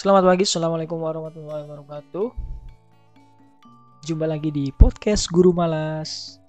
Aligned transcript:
Selamat 0.00 0.32
pagi, 0.32 0.48
Assalamualaikum 0.48 0.96
warahmatullahi 0.96 1.68
wabarakatuh. 1.68 2.32
Jumpa 4.08 4.24
lagi 4.24 4.48
di 4.48 4.72
podcast 4.72 5.28
Guru 5.28 5.52
Malas. 5.52 6.40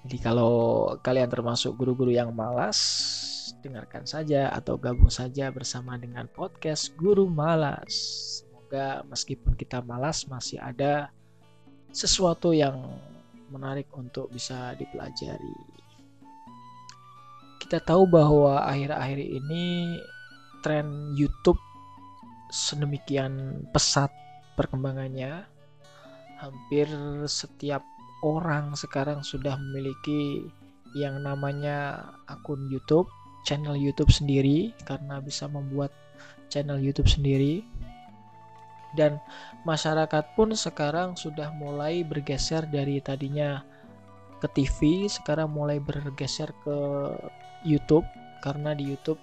Jadi 0.00 0.16
kalau 0.16 0.88
kalian 1.04 1.28
termasuk 1.28 1.76
guru-guru 1.76 2.08
yang 2.08 2.32
malas 2.32 2.80
Dengarkan 3.60 4.08
saja 4.08 4.48
atau 4.48 4.80
gabung 4.80 5.12
saja 5.12 5.52
bersama 5.52 6.00
dengan 6.00 6.24
podcast 6.32 6.96
Guru 6.96 7.28
Malas. 7.28 7.92
Semoga 8.40 9.04
meskipun 9.04 9.60
kita 9.60 9.84
malas 9.84 10.24
masih 10.24 10.56
ada 10.56 11.12
sesuatu 11.92 12.56
yang 12.56 12.80
menarik 13.52 13.92
untuk 13.92 14.32
bisa 14.32 14.72
dipelajari. 14.72 15.84
Kita 17.60 17.76
tahu 17.76 18.08
bahwa 18.08 18.64
akhir-akhir 18.64 19.20
ini 19.20 20.00
tren 20.60 21.16
YouTube 21.16 21.58
sedemikian 22.50 23.64
pesat 23.70 24.10
perkembangannya. 24.58 25.46
Hampir 26.40 26.88
setiap 27.28 27.84
orang 28.24 28.72
sekarang 28.72 29.20
sudah 29.20 29.56
memiliki 29.56 30.48
yang 30.96 31.22
namanya 31.22 32.10
akun 32.26 32.66
YouTube, 32.72 33.06
channel 33.46 33.76
YouTube 33.76 34.10
sendiri 34.10 34.72
karena 34.88 35.22
bisa 35.22 35.46
membuat 35.46 35.92
channel 36.50 36.80
YouTube 36.80 37.08
sendiri. 37.08 37.62
Dan 38.90 39.22
masyarakat 39.62 40.34
pun 40.34 40.50
sekarang 40.50 41.14
sudah 41.14 41.54
mulai 41.54 42.02
bergeser 42.02 42.66
dari 42.66 42.98
tadinya 42.98 43.62
ke 44.42 44.50
TV, 44.50 45.06
sekarang 45.06 45.54
mulai 45.54 45.78
bergeser 45.78 46.50
ke 46.66 46.76
YouTube 47.62 48.02
karena 48.42 48.74
di 48.74 48.90
YouTube 48.90 49.20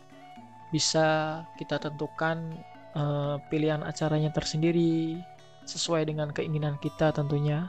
bisa 0.71 1.41
kita 1.55 1.80
tentukan 1.80 2.57
uh, 2.95 3.39
pilihan 3.48 3.84
acaranya 3.84 4.31
tersendiri 4.33 5.19
sesuai 5.67 6.08
dengan 6.08 6.31
keinginan 6.31 6.80
kita 6.80 7.11
tentunya. 7.11 7.67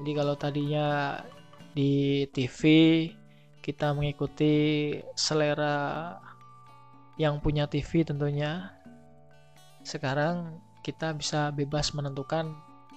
Jadi 0.00 0.12
kalau 0.14 0.34
tadinya 0.38 1.18
di 1.76 2.24
TV 2.32 2.60
kita 3.60 3.92
mengikuti 3.92 4.96
selera 5.12 6.16
yang 7.20 7.42
punya 7.42 7.68
TV 7.68 8.06
tentunya. 8.06 8.72
Sekarang 9.84 10.62
kita 10.80 11.12
bisa 11.12 11.52
bebas 11.52 11.92
menentukan 11.92 12.54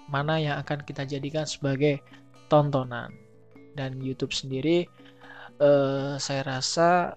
mana 0.07 0.39
yang 0.39 0.55
akan 0.63 0.85
kita 0.88 1.03
jadikan 1.03 1.44
sebagai 1.44 1.99
tontonan. 2.47 3.11
Dan 3.75 3.99
YouTube 4.03 4.35
sendiri 4.35 4.88
eh, 5.59 6.13
saya 6.19 6.41
rasa 6.44 7.16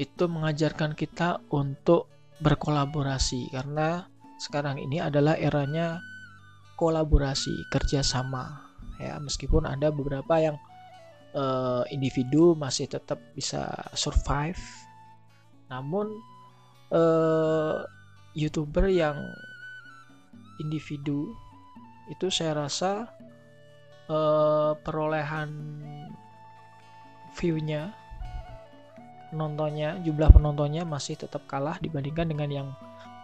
itu 0.00 0.24
mengajarkan 0.24 0.96
kita 0.96 1.44
untuk 1.52 2.08
berkolaborasi 2.40 3.52
karena 3.52 4.08
sekarang 4.40 4.80
ini 4.80 4.96
adalah 4.96 5.36
eranya 5.36 6.00
kolaborasi 6.80 7.68
kerjasama. 7.68 8.64
Ya 8.96 9.20
meskipun 9.20 9.68
ada 9.68 9.92
beberapa 9.92 10.40
yang 10.40 10.56
uh, 11.36 11.84
individu 11.92 12.56
masih 12.56 12.88
tetap 12.88 13.20
bisa 13.36 13.68
survive 13.92 14.60
namun 15.70 16.10
uh, 16.90 17.86
youtuber 18.34 18.90
yang 18.90 19.16
individu 20.58 21.30
itu 22.10 22.26
saya 22.26 22.66
rasa 22.66 23.06
uh, 24.10 24.74
perolehan 24.82 25.50
viewnya 27.38 27.94
penontonnya, 29.30 29.96
jumlah 30.02 30.30
penontonnya 30.34 30.82
masih 30.82 31.16
tetap 31.16 31.46
kalah 31.46 31.78
dibandingkan 31.78 32.26
dengan 32.28 32.50
yang 32.50 32.68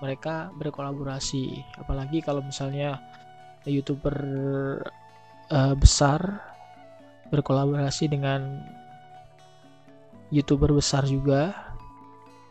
mereka 0.00 0.48
berkolaborasi. 0.56 1.62
Apalagi 1.82 2.22
kalau 2.22 2.40
misalnya 2.40 3.02
youtuber 3.66 4.16
uh, 5.50 5.74
besar 5.74 6.40
berkolaborasi 7.28 8.06
dengan 8.06 8.62
youtuber 10.30 10.70
besar 10.74 11.06
juga, 11.06 11.74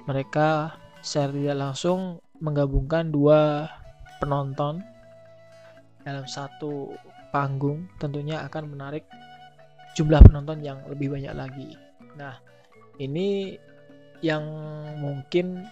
mereka 0.08 0.76
secara 1.00 1.32
tidak 1.32 1.58
langsung 1.58 2.20
menggabungkan 2.44 3.10
dua 3.10 3.72
penonton 4.20 4.84
dalam 6.04 6.28
satu 6.28 6.94
panggung 7.34 7.90
tentunya 7.98 8.46
akan 8.46 8.72
menarik 8.72 9.04
jumlah 9.96 10.22
penonton 10.24 10.60
yang 10.62 10.80
lebih 10.88 11.12
banyak 11.16 11.34
lagi. 11.34 11.70
Nah, 12.20 12.36
ini 13.00 13.58
yang 14.24 14.44
mungkin 15.00 15.66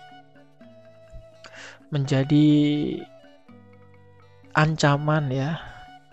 menjadi 1.93 2.49
ancaman 4.53 5.29
ya 5.29 5.57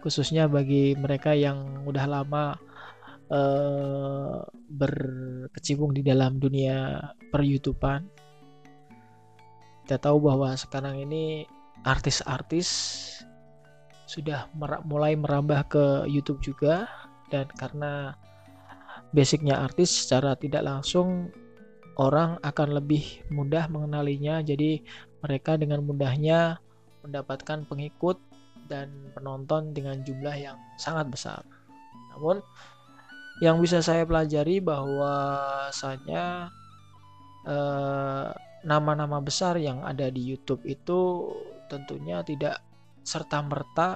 khususnya 0.00 0.48
bagi 0.48 0.96
mereka 0.96 1.36
yang 1.36 1.84
udah 1.84 2.04
lama 2.08 2.56
uh, 3.28 4.40
berkecimpung 4.72 5.92
di 5.92 6.00
dalam 6.00 6.40
dunia 6.40 7.00
per 7.28 7.44
kita 9.84 9.98
tahu 9.98 10.22
bahwa 10.24 10.54
sekarang 10.56 11.02
ini 11.02 11.44
artis-artis 11.84 12.68
sudah 14.06 14.46
mulai 14.86 15.14
merambah 15.14 15.60
ke 15.70 15.84
YouTube 16.06 16.42
juga 16.42 16.86
dan 17.30 17.46
karena 17.58 18.14
basicnya 19.10 19.58
artis 19.58 20.06
secara 20.06 20.38
tidak 20.38 20.62
langsung 20.62 21.30
orang 21.98 22.38
akan 22.40 22.78
lebih 22.80 23.26
mudah 23.28 23.66
mengenalinya. 23.68 24.40
Jadi 24.40 24.80
mereka 25.20 25.60
dengan 25.60 25.84
mudahnya 25.84 26.56
mendapatkan 27.04 27.66
pengikut 27.68 28.16
dan 28.70 28.88
penonton 29.12 29.74
dengan 29.74 30.00
jumlah 30.06 30.36
yang 30.38 30.56
sangat 30.78 31.10
besar. 31.10 31.42
Namun 32.14 32.38
yang 33.42 33.58
bisa 33.58 33.82
saya 33.82 34.04
pelajari 34.06 34.60
bahwasanya 34.62 36.52
eh, 37.48 38.28
nama-nama 38.62 39.18
besar 39.18 39.56
yang 39.56 39.80
ada 39.82 40.12
di 40.12 40.20
YouTube 40.22 40.62
itu 40.68 41.32
tentunya 41.72 42.20
tidak 42.20 42.60
serta 43.02 43.40
merta 43.42 43.90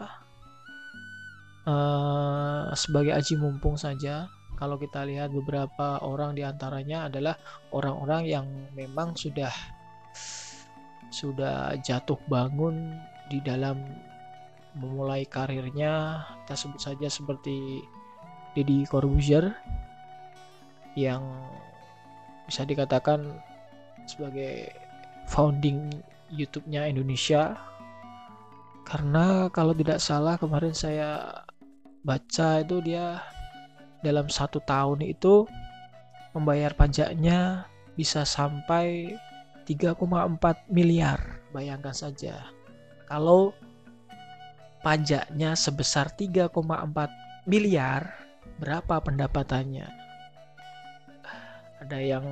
eh, 1.69 2.73
sebagai 2.73 3.13
aji 3.15 3.37
mumpung 3.37 3.77
saja 3.77 4.27
kalau 4.55 4.79
kita 4.79 5.03
lihat 5.03 5.35
beberapa 5.35 5.99
orang 6.03 6.39
di 6.39 6.47
antaranya 6.47 7.11
adalah 7.11 7.35
orang-orang 7.75 8.23
yang 8.27 8.47
memang 8.75 9.19
sudah 9.19 9.51
sudah 11.15 11.79
jatuh 11.83 12.19
bangun 12.27 12.99
di 13.31 13.39
dalam 13.43 13.83
memulai 14.79 15.27
karirnya. 15.27 16.27
Kita 16.45 16.55
sebut 16.55 16.81
saja 16.83 17.07
seperti 17.07 17.83
Deddy 18.55 18.87
Corbuzier 18.87 19.55
yang 20.95 21.23
bisa 22.47 22.63
dikatakan 22.67 23.43
sebagai 24.07 24.71
founding 25.31 25.91
YouTube-nya 26.31 26.91
Indonesia. 26.91 27.59
Karena 28.85 29.49
kalau 29.49 29.73
tidak 29.73 29.99
salah 29.99 30.37
kemarin 30.37 30.77
saya 30.77 31.43
baca 32.05 32.61
itu 32.61 32.85
dia 32.85 33.17
dalam 34.05 34.29
satu 34.29 34.61
tahun 34.61 35.01
itu 35.01 35.49
membayar 36.37 36.77
pajaknya 36.77 37.65
bisa 37.97 38.29
sampai 38.29 39.17
3,4 39.65 39.97
miliar. 40.69 41.41
Bayangkan 41.57 41.97
saja. 41.97 42.53
Kalau 43.09 43.57
pajaknya 44.85 45.57
sebesar 45.57 46.13
3,4 46.13 46.53
miliar, 47.49 48.13
berapa 48.61 49.01
pendapatannya? 49.01 49.89
Ada 51.81 51.99
yang 52.01 52.27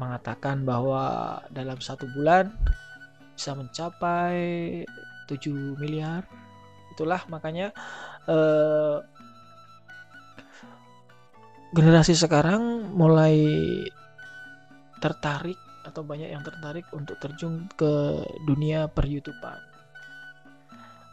mengatakan 0.00 0.64
bahwa 0.64 1.36
dalam 1.52 1.76
satu 1.82 2.08
bulan 2.16 2.48
bisa 3.36 3.52
mencapai 3.52 4.40
7 5.28 5.76
miliar. 5.76 6.24
Itulah 6.96 7.24
makanya 7.28 7.72
eh, 8.28 8.96
generasi 11.70 12.18
sekarang 12.18 12.90
mulai 12.98 13.38
tertarik 14.98 15.56
atau 15.86 16.02
banyak 16.02 16.28
yang 16.34 16.42
tertarik 16.42 16.84
untuk 16.92 17.16
terjun 17.22 17.70
ke 17.78 18.22
dunia 18.44 18.90
per 18.90 19.06
YouTubean. 19.06 19.60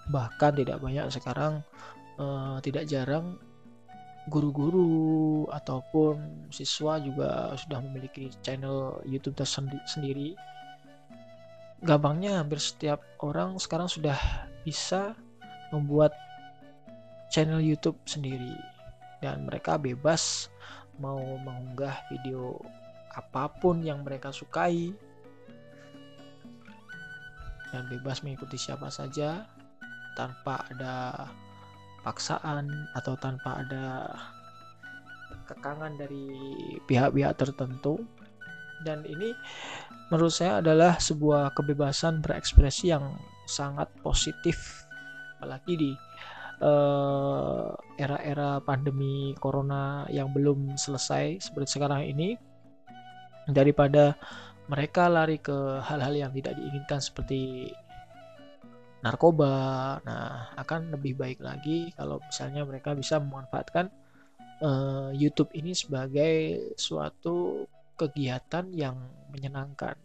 Bahkan 0.10 0.52
tidak 0.58 0.82
banyak 0.82 1.08
sekarang 1.14 1.62
uh, 2.18 2.58
tidak 2.66 2.90
jarang 2.90 3.38
guru-guru 4.28 5.48
ataupun 5.54 6.50
siswa 6.52 7.00
juga 7.00 7.56
sudah 7.56 7.80
memiliki 7.80 8.28
channel 8.44 9.00
YouTube 9.08 9.40
tersendiri. 9.40 10.36
Gampangnya 11.86 12.42
hampir 12.42 12.58
setiap 12.58 13.00
orang 13.22 13.62
sekarang 13.62 13.88
sudah 13.88 14.18
bisa 14.66 15.14
membuat 15.70 16.12
channel 17.30 17.62
YouTube 17.62 17.96
sendiri 18.10 18.77
dan 19.24 19.50
mereka 19.50 19.82
bebas 19.82 20.54
mau 20.98 21.20
mengunggah 21.42 22.06
video 22.10 22.58
apa 23.14 23.50
pun 23.58 23.82
yang 23.82 24.06
mereka 24.06 24.30
sukai. 24.30 24.94
Dan 27.68 27.84
bebas 27.92 28.24
mengikuti 28.24 28.56
siapa 28.56 28.88
saja 28.88 29.44
tanpa 30.16 30.64
ada 30.72 31.28
paksaan 32.02 32.88
atau 32.96 33.14
tanpa 33.20 33.60
ada 33.66 34.16
kekangan 35.50 36.00
dari 36.00 36.32
pihak-pihak 36.88 37.36
tertentu. 37.36 38.00
Dan 38.86 39.04
ini 39.04 39.34
menurut 40.14 40.32
saya 40.32 40.62
adalah 40.62 41.02
sebuah 41.02 41.52
kebebasan 41.58 42.24
berekspresi 42.24 42.94
yang 42.94 43.18
sangat 43.50 43.90
positif. 44.00 44.88
Apalagi 45.38 45.74
di 45.76 45.92
uh, 46.62 47.74
era-era 47.98 48.62
pandemi 48.62 49.34
corona 49.38 50.06
yang 50.10 50.32
belum 50.34 50.78
selesai 50.78 51.50
seperti 51.50 51.78
sekarang 51.78 52.06
ini 52.06 52.38
daripada 53.50 54.18
mereka 54.68 55.08
lari 55.08 55.40
ke 55.40 55.80
hal-hal 55.80 56.14
yang 56.28 56.32
tidak 56.36 56.60
diinginkan 56.60 57.00
seperti 57.00 57.72
narkoba. 59.00 59.98
Nah, 60.04 60.52
akan 60.60 60.92
lebih 60.92 61.16
baik 61.16 61.40
lagi 61.40 61.96
kalau 61.96 62.20
misalnya 62.20 62.68
mereka 62.68 62.92
bisa 62.92 63.22
memanfaatkan 63.22 63.88
uh, 64.60 65.10
YouTube 65.16 65.56
ini 65.56 65.72
sebagai 65.72 66.74
suatu 66.76 67.64
kegiatan 67.96 68.68
yang 68.76 69.00
menyenangkan. 69.32 69.96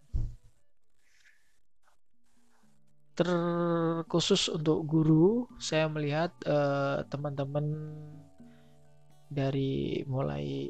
Terkhusus 3.13 4.49
untuk 4.49 4.89
guru, 4.89 5.45
saya 5.61 5.85
melihat 5.87 6.33
uh, 6.49 7.05
teman-teman 7.13 7.69
dari 9.29 10.01
mulai 10.09 10.69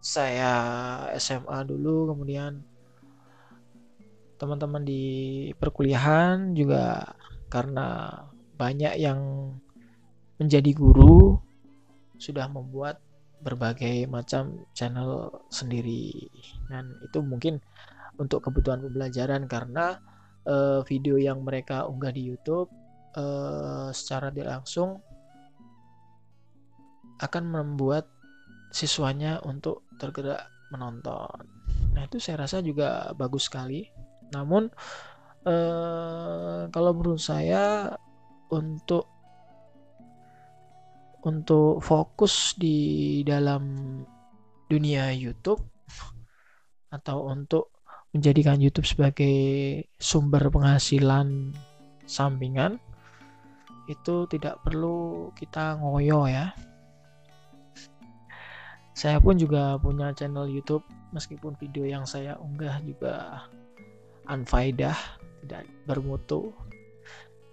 saya 0.00 0.52
SMA 1.20 1.62
dulu, 1.68 2.16
kemudian 2.16 2.64
teman-teman 4.40 4.82
di 4.82 5.04
perkuliahan 5.54 6.56
juga 6.56 7.14
karena 7.46 8.10
banyak 8.58 8.98
yang 8.98 9.52
menjadi 10.40 10.74
guru 10.74 11.38
sudah 12.18 12.50
membuat 12.50 12.98
berbagai 13.42 14.10
macam 14.10 14.66
channel 14.74 15.42
sendiri. 15.50 16.30
Dan 16.66 16.90
itu 17.06 17.22
mungkin 17.22 17.62
untuk 18.18 18.42
kebutuhan 18.42 18.82
pembelajaran 18.82 19.46
karena 19.46 19.98
uh, 20.46 20.80
video 20.86 21.18
yang 21.18 21.42
mereka 21.44 21.86
unggah 21.86 22.14
di 22.14 22.22
YouTube 22.26 22.70
uh, 23.16 23.90
secara 23.94 24.32
langsung 24.34 25.00
akan 27.22 27.44
membuat 27.46 28.10
siswanya 28.72 29.38
untuk 29.46 29.86
tergerak 30.00 30.48
menonton. 30.74 31.44
Nah, 31.92 32.08
itu 32.08 32.16
saya 32.18 32.48
rasa 32.48 32.64
juga 32.64 33.12
bagus 33.14 33.46
sekali 33.46 33.84
namun 34.32 34.72
eh, 35.44 36.60
kalau 36.72 36.90
menurut 36.96 37.20
saya 37.20 37.92
untuk 38.48 39.08
untuk 41.22 41.78
fokus 41.84 42.56
di 42.58 43.20
dalam 43.22 43.62
dunia 44.66 45.12
YouTube 45.14 45.62
atau 46.90 47.30
untuk 47.30 47.71
menjadikan 48.12 48.60
YouTube 48.60 48.84
sebagai 48.84 49.36
sumber 49.96 50.52
penghasilan 50.52 51.56
sampingan 52.04 52.76
itu 53.88 54.28
tidak 54.28 54.60
perlu 54.62 55.32
kita 55.34 55.80
ngoyo 55.80 56.28
ya. 56.28 56.52
Saya 58.92 59.16
pun 59.18 59.40
juga 59.40 59.80
punya 59.80 60.12
channel 60.12 60.46
YouTube 60.46 60.84
meskipun 61.16 61.56
video 61.56 61.88
yang 61.88 62.04
saya 62.04 62.36
unggah 62.36 62.76
juga 62.84 63.48
unfaidah, 64.28 64.94
tidak 65.42 65.64
bermutu. 65.88 66.52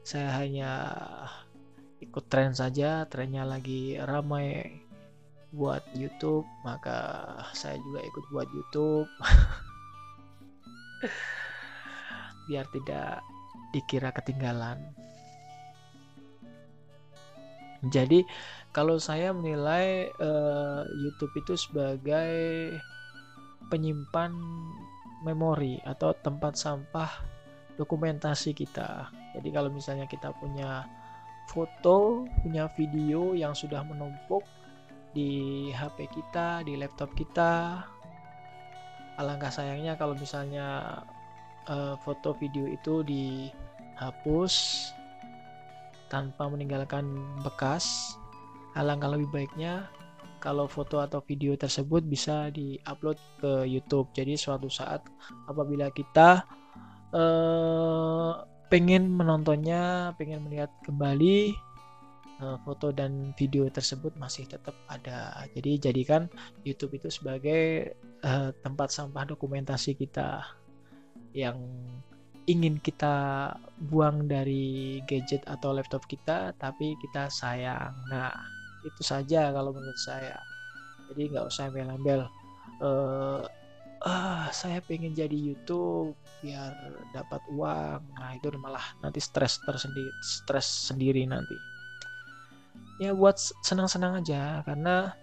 Saya 0.04 0.36
hanya 0.44 0.72
ikut 2.04 2.28
tren 2.28 2.52
saja, 2.52 3.08
trennya 3.08 3.48
lagi 3.48 3.96
ramai 4.04 4.84
buat 5.56 5.82
YouTube, 5.96 6.46
maka 6.68 7.24
saya 7.56 7.80
juga 7.80 8.04
ikut 8.04 8.26
buat 8.36 8.48
YouTube. 8.52 9.08
Biar 12.50 12.66
tidak 12.74 13.24
dikira 13.72 14.10
ketinggalan. 14.10 14.82
Jadi 17.88 18.28
kalau 18.76 19.00
saya 19.00 19.32
menilai 19.32 20.12
uh, 20.20 20.84
YouTube 21.00 21.32
itu 21.40 21.56
sebagai 21.56 22.76
penyimpan 23.72 24.36
memori 25.24 25.80
atau 25.88 26.12
tempat 26.20 26.60
sampah 26.60 27.08
dokumentasi 27.80 28.52
kita. 28.52 29.08
Jadi 29.36 29.50
kalau 29.56 29.72
misalnya 29.72 30.04
kita 30.12 30.36
punya 30.36 30.84
foto, 31.48 32.28
punya 32.44 32.68
video 32.76 33.32
yang 33.34 33.56
sudah 33.56 33.82
menumpuk 33.88 34.44
di 35.16 35.72
HP 35.72 36.12
kita, 36.12 36.62
di 36.68 36.76
laptop 36.76 37.16
kita, 37.16 37.84
alangkah 39.20 39.52
sayangnya 39.52 40.00
kalau 40.00 40.16
misalnya 40.16 41.04
uh, 41.68 42.00
foto 42.00 42.32
video 42.40 42.66
itu 42.72 43.04
dihapus 43.04 44.54
tanpa 46.08 46.48
meninggalkan 46.48 47.06
bekas. 47.44 48.16
Alangkah 48.74 49.12
lebih 49.12 49.30
baiknya 49.30 49.92
kalau 50.40 50.66
foto 50.66 51.04
atau 51.04 51.20
video 51.20 51.54
tersebut 51.60 52.02
bisa 52.08 52.48
diupload 52.50 53.20
ke 53.44 53.68
YouTube. 53.68 54.08
Jadi 54.16 54.40
suatu 54.40 54.72
saat 54.72 55.04
apabila 55.46 55.92
kita 55.92 56.48
eh, 57.12 58.32
pengen 58.72 59.12
menontonnya, 59.12 60.16
pengen 60.16 60.48
melihat 60.48 60.72
kembali 60.88 61.54
foto 62.40 62.96
dan 62.96 63.36
video 63.36 63.68
tersebut 63.68 64.16
masih 64.16 64.48
tetap 64.48 64.76
ada. 64.88 65.44
Jadi 65.56 65.92
jadikan 65.92 66.32
YouTube 66.64 66.96
itu 66.96 67.12
sebagai 67.12 67.94
eh, 68.00 68.50
tempat 68.64 68.90
sampah 68.92 69.28
dokumentasi 69.28 70.00
kita 70.00 70.44
yang 71.36 71.60
ingin 72.50 72.82
kita 72.82 73.54
buang 73.92 74.26
dari 74.26 75.00
gadget 75.06 75.46
atau 75.46 75.76
laptop 75.76 76.08
kita, 76.10 76.56
tapi 76.58 76.98
kita 76.98 77.30
sayang. 77.30 77.94
Nah, 78.10 78.34
itu 78.88 79.02
saja 79.04 79.52
kalau 79.52 79.76
menurut 79.76 80.00
saya 80.00 80.40
jadi 81.12 81.36
nggak 81.36 81.48
usah 81.50 81.68
embel-embel 81.68 82.22
uh, 82.80 83.44
ah 84.00 84.48
saya 84.56 84.80
pengen 84.80 85.12
jadi 85.12 85.36
YouTube 85.36 86.16
biar 86.40 86.72
dapat 87.12 87.44
uang 87.52 88.00
nah 88.16 88.32
itu 88.32 88.48
malah 88.56 88.84
nanti 89.04 89.20
stres 89.20 89.60
tersendiri 89.68 90.12
stres 90.24 90.88
sendiri 90.94 91.28
nanti 91.28 91.56
ya 93.00 93.16
buat 93.16 93.40
senang-senang 93.64 94.20
aja. 94.20 94.62
Karena 94.68 95.16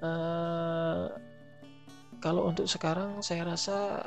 uh, 0.00 1.10
kalau 2.22 2.48
untuk 2.48 2.70
sekarang 2.70 3.20
saya 3.20 3.44
rasa 3.44 4.06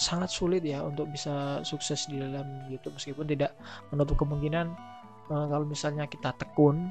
sangat 0.00 0.32
sulit 0.32 0.64
ya 0.64 0.80
untuk 0.80 1.10
bisa 1.12 1.60
sukses 1.66 2.08
di 2.08 2.22
dalam 2.22 2.64
YouTube. 2.70 2.96
Meskipun 2.96 3.26
tidak 3.28 3.52
menutup 3.92 4.16
kemungkinan 4.16 4.72
uh, 5.28 5.46
kalau 5.50 5.66
misalnya 5.66 6.08
kita 6.08 6.32
tekun 6.38 6.88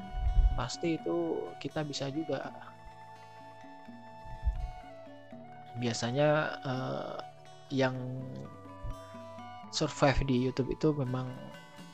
pasti 0.54 1.00
itu 1.00 1.40
kita 1.58 1.82
bisa 1.82 2.12
juga. 2.12 2.52
Biasanya 5.80 6.60
uh, 6.60 7.16
yang 7.72 7.96
survive 9.70 10.26
di 10.26 10.36
YouTube 10.50 10.74
itu 10.74 10.90
memang 10.92 11.30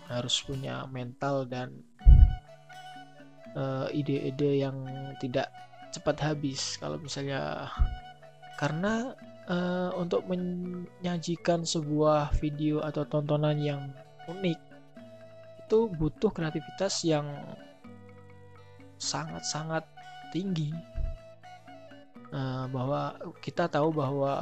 harus 0.09 0.41
punya 0.43 0.89
mental 0.89 1.45
dan 1.45 1.77
eh, 3.57 3.87
ide-ide 3.97 4.51
uh, 4.53 4.57
yang 4.69 4.77
tidak 5.17 5.49
cepat 5.91 6.17
habis. 6.21 6.77
Kalau 6.77 7.01
misalnya 7.01 7.73
karena 8.61 9.17
uh, 9.49 9.93
untuk 9.97 10.25
menyajikan 10.29 11.65
sebuah 11.65 12.37
video 12.37 12.85
atau 12.85 13.05
tontonan 13.09 13.57
yang 13.61 13.93
unik 14.29 14.61
itu 15.67 15.79
butuh 15.99 16.31
kreativitas 16.31 17.03
yang 17.03 17.27
sangat-sangat 18.97 19.83
tinggi. 20.31 20.71
Uh, 22.27 22.67
bahwa 22.75 23.15
kita 23.39 23.71
tahu 23.71 23.95
bahwa 23.95 24.35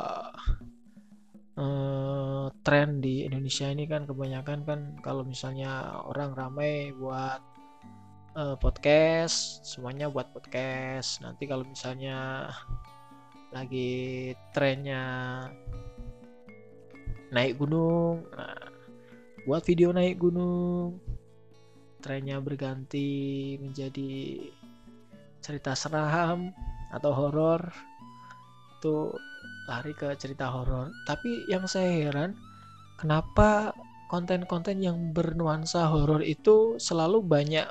uh, 1.61 2.49
tren 2.65 2.99
di 2.99 3.29
Indonesia 3.29 3.69
ini 3.69 3.85
kan 3.85 4.09
kebanyakan 4.09 4.65
kan 4.65 4.81
kalau 5.05 5.23
misalnya 5.23 6.01
orang 6.09 6.33
ramai 6.33 6.97
buat 6.97 7.54
uh, 8.35 8.59
podcast 8.59 9.63
semuanya 9.63 10.11
buat 10.11 10.31
podcast 10.35 11.23
nanti 11.23 11.47
kalau 11.47 11.63
misalnya 11.67 12.51
lagi 13.55 14.35
trennya 14.51 15.03
naik 17.31 17.59
gunung 17.59 18.27
nah, 18.35 18.59
buat 19.47 19.63
video 19.63 19.95
naik 19.95 20.19
gunung 20.19 20.99
trennya 22.03 22.43
berganti 22.43 23.55
menjadi 23.63 24.45
cerita 25.41 25.73
seram 25.73 26.53
atau 26.93 27.11
horor 27.15 27.73
itu 28.85 29.17
lari 29.65 29.97
ke 29.97 30.13
cerita 30.21 30.53
horor. 30.53 30.93
Tapi 31.09 31.49
yang 31.49 31.65
saya 31.65 31.89
heran, 31.89 32.37
kenapa 33.01 33.73
konten-konten 34.13 34.85
yang 34.85 35.17
bernuansa 35.17 35.89
horor 35.89 36.21
itu 36.21 36.77
selalu 36.77 37.25
banyak 37.25 37.65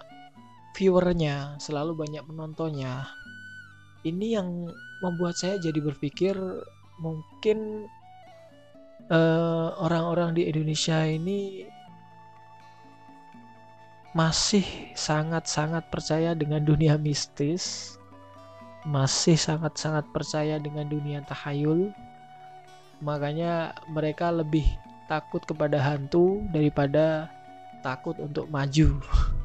viewernya, 0.74 1.62
selalu 1.62 1.94
banyak 1.94 2.26
penontonnya. 2.26 3.08
Ini 4.04 4.42
yang 4.42 4.68
membuat 5.00 5.40
saya 5.40 5.56
jadi 5.62 5.80
berpikir 5.80 6.36
mungkin 7.00 7.88
eh, 9.08 9.68
orang-orang 9.80 10.36
di 10.36 10.50
Indonesia 10.50 11.06
ini 11.08 11.70
masih 14.14 14.66
sangat-sangat 14.94 15.90
percaya 15.90 16.38
dengan 16.38 16.62
dunia 16.62 17.02
mistis, 17.02 17.96
masih 18.86 19.34
sangat-sangat 19.38 20.06
percaya 20.14 20.62
dengan 20.62 20.86
dunia 20.86 21.26
tahayul. 21.26 21.90
Makanya 23.02 23.74
mereka 23.90 24.30
lebih 24.30 24.64
takut 25.10 25.44
kepada 25.44 25.82
hantu 25.82 26.46
daripada 26.54 27.28
takut 27.84 28.16
untuk 28.22 28.48
maju. 28.48 29.02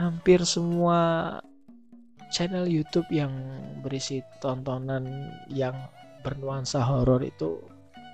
Hampir 0.00 0.44
semua 0.46 1.38
channel 2.30 2.64
YouTube 2.70 3.10
yang 3.10 3.32
berisi 3.82 4.22
tontonan 4.38 5.28
yang 5.50 5.74
bernuansa 6.22 6.80
horor 6.84 7.20
itu 7.24 7.60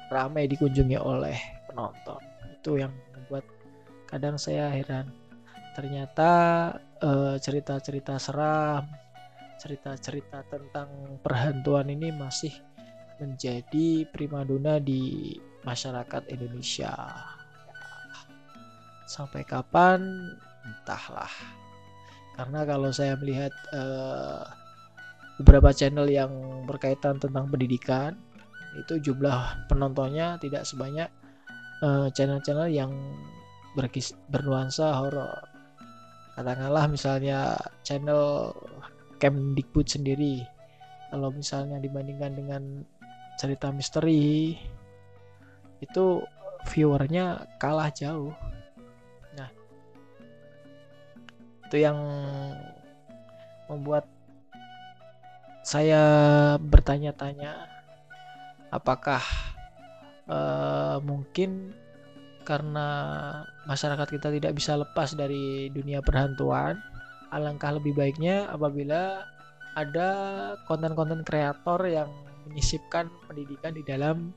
ramai 0.09 0.47
dikunjungi 0.47 0.99
oleh 0.99 1.37
penonton. 1.69 2.23
Itu 2.59 2.79
yang 2.81 2.95
membuat 3.15 3.45
kadang 4.07 4.38
saya 4.38 4.71
heran 4.71 5.11
ternyata 5.76 6.31
eh, 7.05 7.37
cerita-cerita 7.37 8.17
seram 8.17 8.88
cerita-cerita 9.57 10.45
tentang 10.49 10.88
perhantuan 11.21 11.88
ini 11.88 12.12
masih 12.12 12.53
menjadi 13.17 14.05
primadona 14.12 14.76
di 14.76 15.33
masyarakat 15.65 16.29
Indonesia 16.29 16.93
sampai 19.07 19.47
kapan 19.47 20.03
entahlah 20.67 21.31
karena 22.37 22.69
kalau 22.69 22.91
saya 22.93 23.17
melihat 23.17 23.55
uh, 23.73 24.45
beberapa 25.41 25.73
channel 25.73 26.09
yang 26.09 26.33
berkaitan 26.69 27.17
tentang 27.17 27.49
pendidikan 27.49 28.17
itu 28.77 29.01
jumlah 29.01 29.69
penontonnya 29.73 30.37
tidak 30.37 30.69
sebanyak 30.69 31.09
eh, 31.81 32.09
channel-channel 32.13 32.69
yang 32.69 32.93
berkis 33.73 34.13
bernuansa 34.29 35.01
horor. 35.01 35.33
Katakanlah 36.37 36.85
misalnya 36.89 37.57
channel 37.81 38.53
Kemdikbud 39.17 39.89
sendiri. 39.89 40.45
Kalau 41.09 41.33
misalnya 41.33 41.81
dibandingkan 41.81 42.37
dengan 42.37 42.63
cerita 43.41 43.73
misteri 43.73 44.57
itu 45.81 46.05
viewernya 46.69 47.49
kalah 47.57 47.89
jauh. 47.89 48.37
Itu 51.66 51.82
yang 51.82 51.99
membuat 53.66 54.06
saya 55.66 56.02
bertanya-tanya 56.62 57.66
apakah 58.70 59.23
uh, 60.30 61.02
mungkin 61.02 61.75
karena 62.46 62.87
masyarakat 63.66 64.06
kita 64.06 64.30
tidak 64.30 64.54
bisa 64.54 64.78
lepas 64.78 65.18
dari 65.18 65.66
dunia 65.75 65.99
perhantuan 65.99 66.78
alangkah 67.35 67.75
lebih 67.75 67.99
baiknya 67.99 68.46
apabila 68.46 69.26
ada 69.75 70.08
konten-konten 70.64 71.26
kreator 71.26 71.82
yang 71.85 72.08
menyisipkan 72.49 73.11
pendidikan 73.26 73.75
di 73.76 73.82
dalam 73.85 74.30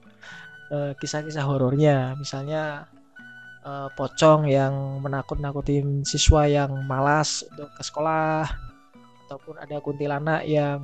uh, 0.74 0.91
kisah-kisah 1.00 1.45
horornya. 1.45 2.17
Misalnya 2.19 2.89
uh, 3.66 3.89
pocong 3.96 4.48
yang 4.48 5.04
menakut-nakutin 5.04 6.04
siswa 6.08 6.48
yang 6.48 6.72
malas 6.88 7.44
untuk 7.51 7.70
ke 7.75 7.82
sekolah 7.84 8.48
ataupun 9.28 9.56
ada 9.62 9.78
kuntilanak 9.84 10.48
yang 10.48 10.84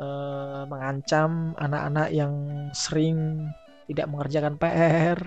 uh, 0.00 0.64
mengancam 0.66 1.54
anak-anak 1.60 2.08
yang 2.12 2.34
sering 2.72 3.48
tidak 3.86 4.06
mengerjakan 4.10 4.58
PR 4.58 5.18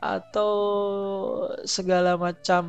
atau 0.00 0.52
segala 1.64 2.16
macam 2.16 2.64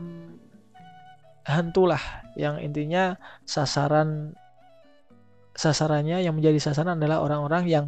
hantu 1.48 1.90
lah 1.90 2.04
yang 2.38 2.60
intinya 2.62 3.18
sasaran 3.44 4.36
sasarannya 5.56 6.24
yang 6.24 6.38
menjadi 6.38 6.72
sasaran 6.72 7.00
adalah 7.00 7.24
orang-orang 7.24 7.64
yang 7.68 7.86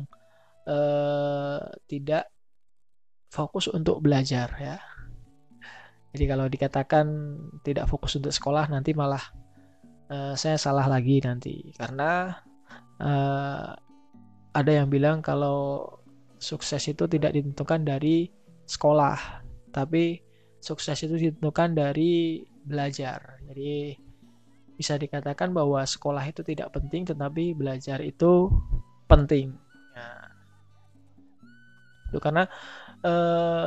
uh, 0.67 1.63
tidak 1.87 2.32
fokus 3.33 3.65
untuk 3.73 4.05
belajar 4.05 4.53
ya. 4.61 4.77
Jadi 6.13 6.29
kalau 6.29 6.45
dikatakan 6.45 7.05
tidak 7.65 7.89
fokus 7.89 8.13
untuk 8.21 8.29
sekolah 8.29 8.69
nanti 8.69 8.93
malah 8.93 9.25
uh, 10.13 10.37
saya 10.37 10.61
salah 10.61 10.85
lagi 10.85 11.17
nanti 11.25 11.73
karena 11.73 12.37
uh, 13.01 13.73
ada 14.53 14.71
yang 14.71 14.93
bilang 14.93 15.25
kalau 15.25 15.89
sukses 16.37 16.85
itu 16.85 17.09
tidak 17.09 17.33
ditentukan 17.33 17.81
dari 17.81 18.29
sekolah, 18.69 19.41
tapi 19.73 20.21
sukses 20.61 21.01
itu 21.01 21.17
ditentukan 21.17 21.73
dari 21.73 22.45
belajar. 22.61 23.41
Jadi 23.49 23.97
bisa 24.77 24.93
dikatakan 25.01 25.49
bahwa 25.49 25.81
sekolah 25.81 26.21
itu 26.29 26.45
tidak 26.45 26.69
penting, 26.69 27.09
tetapi 27.09 27.57
belajar 27.57 27.97
itu 28.05 28.53
penting. 29.09 29.57
Nah, 29.97 30.29
itu 32.13 32.17
karena 32.21 32.45
e, 33.03 33.13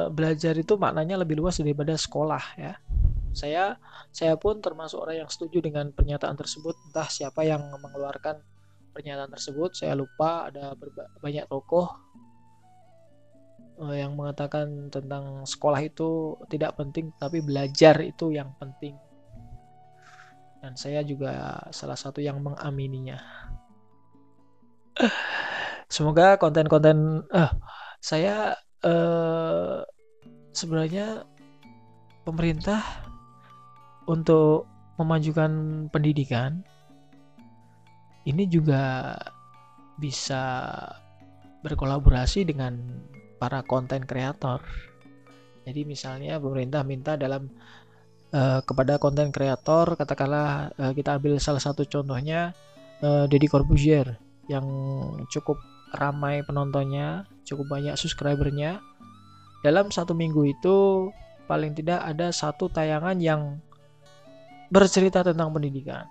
belajar 0.08 0.56
itu 0.56 0.74
maknanya 0.80 1.20
lebih 1.20 1.36
luas 1.36 1.60
daripada 1.60 1.92
sekolah 1.94 2.44
ya. 2.56 2.74
Saya 3.36 3.76
saya 4.08 4.40
pun 4.40 4.64
termasuk 4.64 4.96
orang 4.96 5.28
yang 5.28 5.30
setuju 5.30 5.60
dengan 5.60 5.92
pernyataan 5.92 6.40
tersebut. 6.40 6.72
Entah 6.88 7.06
siapa 7.12 7.44
yang 7.44 7.60
mengeluarkan 7.76 8.40
pernyataan 8.96 9.28
tersebut 9.28 9.76
saya 9.76 9.92
lupa 9.92 10.48
ada 10.48 10.72
banyak 11.20 11.44
tokoh 11.52 11.92
uh, 13.76 13.92
yang 13.92 14.16
mengatakan 14.16 14.88
tentang 14.88 15.44
sekolah 15.44 15.84
itu 15.84 16.40
tidak 16.48 16.80
penting 16.80 17.12
tapi 17.20 17.44
belajar 17.44 18.00
itu 18.00 18.32
yang 18.32 18.56
penting 18.56 18.96
dan 20.64 20.72
saya 20.80 21.04
juga 21.04 21.60
salah 21.76 22.00
satu 22.00 22.24
yang 22.24 22.40
mengamininya 22.40 23.20
semoga 25.92 26.40
konten-konten 26.40 27.28
uh, 27.28 27.52
saya 28.00 28.56
uh, 28.86 29.82
sebenarnya 30.54 31.26
pemerintah 32.22 32.80
untuk 34.06 34.70
memajukan 34.96 35.86
pendidikan 35.90 36.62
ini 38.26 38.46
juga 38.46 39.14
bisa 39.98 40.74
berkolaborasi 41.62 42.46
dengan 42.46 42.78
para 43.36 43.62
konten 43.62 44.02
kreator. 44.06 44.62
Jadi 45.66 45.82
misalnya 45.82 46.38
pemerintah 46.38 46.86
minta 46.86 47.18
dalam 47.18 47.50
uh, 48.34 48.60
kepada 48.62 48.98
konten 49.02 49.34
kreator 49.34 49.98
katakanlah 49.98 50.70
uh, 50.78 50.92
kita 50.94 51.18
ambil 51.18 51.38
salah 51.42 51.62
satu 51.62 51.82
contohnya 51.86 52.54
uh, 53.02 53.26
Deddy 53.26 53.50
Corbuzier 53.50 54.14
yang 54.46 54.66
cukup 55.26 55.58
ramai 55.94 56.42
penontonnya, 56.42 57.28
cukup 57.46 57.78
banyak 57.78 57.94
subscribernya. 57.94 58.82
Dalam 59.62 59.90
satu 59.90 60.14
minggu 60.14 60.50
itu 60.50 61.08
paling 61.46 61.74
tidak 61.78 62.02
ada 62.02 62.34
satu 62.34 62.66
tayangan 62.66 63.18
yang 63.22 63.62
bercerita 64.70 65.22
tentang 65.22 65.54
pendidikan. 65.54 66.06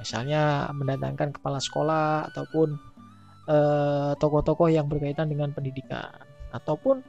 Misalnya 0.00 0.72
mendatangkan 0.72 1.36
kepala 1.36 1.60
sekolah 1.60 2.32
ataupun 2.32 2.74
tokoh 3.46 4.16
tokoh-tokoh 4.18 4.68
yang 4.72 4.88
berkaitan 4.88 5.28
dengan 5.28 5.52
pendidikan. 5.52 6.08
Ataupun 6.56 7.04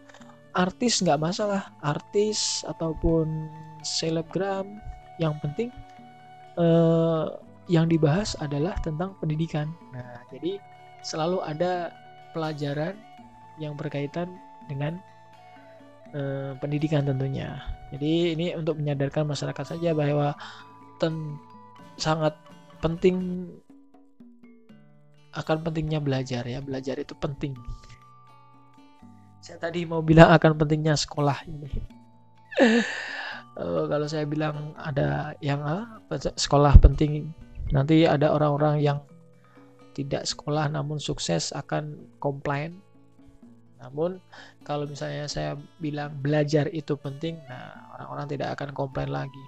artis 0.53 1.01
nggak 1.01 1.19
masalah 1.19 1.71
artis 1.81 2.67
ataupun 2.67 3.49
selebgram. 3.81 4.79
Yang 5.21 5.33
penting 5.45 5.69
uh, 6.57 7.37
yang 7.71 7.87
dibahas 7.87 8.35
adalah 8.43 8.75
tentang 8.83 9.15
pendidikan. 9.23 9.71
Nah 9.95 10.19
jadi 10.29 10.59
selalu 11.03 11.43
ada 11.43 11.91
pelajaran 12.31 12.97
yang 13.61 13.77
berkaitan 13.77 14.31
dengan 14.65 14.97
uh, 16.15 16.57
pendidikan 16.57 17.05
tentunya. 17.05 17.61
Jadi 17.93 18.33
ini 18.33 18.55
untuk 18.57 18.81
menyadarkan 18.81 19.29
masyarakat 19.29 19.77
saja 19.77 19.93
bahwa 19.93 20.33
ten 20.97 21.37
sangat 22.01 22.33
penting 22.81 23.47
akan 25.37 25.57
pentingnya 25.61 26.01
belajar 26.01 26.41
ya. 26.47 26.63
Belajar 26.63 26.97
itu 26.97 27.13
penting. 27.19 27.53
Saya 29.43 29.59
tadi 29.59 29.83
mau 29.83 30.01
bilang 30.01 30.31
akan 30.33 30.55
pentingnya 30.57 30.95
sekolah 30.97 31.37
ini. 31.45 31.69
Uh, 33.53 33.85
kalau 33.85 34.09
saya 34.09 34.25
bilang 34.25 34.73
ada 34.81 35.37
yang 35.37 35.61
uh, 35.61 35.85
sekolah 36.37 36.73
penting 36.81 37.29
nanti 37.69 38.05
ada 38.05 38.33
orang-orang 38.33 38.81
yang 38.81 38.97
tidak 39.93 40.25
sekolah 40.25 40.67
namun 40.67 40.97
sukses 40.97 41.53
akan 41.53 41.97
komplain. 42.17 42.81
Namun 43.79 44.17
kalau 44.65 44.89
misalnya 44.89 45.29
saya 45.29 45.53
bilang 45.77 46.17
belajar 46.19 46.67
itu 46.71 46.97
penting 46.97 47.37
nah 47.47 47.93
orang-orang 47.95 48.27
tidak 48.33 48.49
akan 48.57 48.73
komplain 48.73 49.13
lagi. 49.13 49.45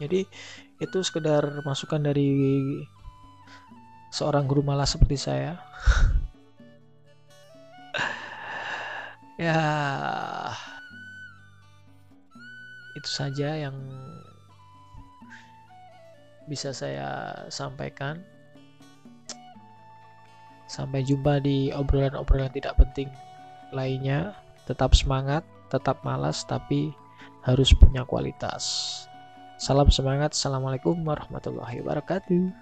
Jadi 0.00 0.24
itu 0.80 0.98
sekedar 1.04 1.60
masukan 1.60 2.00
dari 2.00 2.32
seorang 4.08 4.48
guru 4.48 4.64
malas 4.64 4.96
seperti 4.96 5.18
saya. 5.20 5.58
Ya 9.40 9.56
itu 12.92 13.08
saja 13.08 13.56
yang 13.56 13.72
bisa 16.44 16.76
saya 16.76 17.32
sampaikan. 17.48 18.20
Sampai 20.70 21.02
jumpa 21.02 21.42
di 21.42 21.74
obrolan-obrolan 21.74 22.54
tidak 22.54 22.78
penting 22.78 23.10
lainnya. 23.74 24.38
Tetap 24.70 24.94
semangat, 24.94 25.42
tetap 25.66 25.98
malas, 26.06 26.46
tapi 26.46 26.94
harus 27.42 27.74
punya 27.74 28.06
kualitas. 28.06 28.62
Salam 29.58 29.90
semangat. 29.90 30.30
Assalamualaikum 30.30 30.94
warahmatullahi 31.02 31.82
wabarakatuh. 31.82 32.54